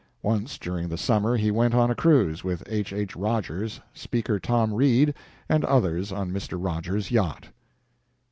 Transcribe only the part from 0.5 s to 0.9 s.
during